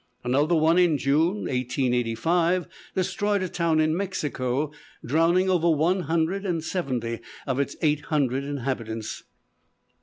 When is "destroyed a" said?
2.95-3.47